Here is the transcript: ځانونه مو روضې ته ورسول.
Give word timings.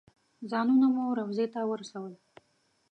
ځانونه 0.49 0.87
مو 0.93 1.03
روضې 1.19 1.45
ته 1.53 1.59
ورسول. 1.69 2.13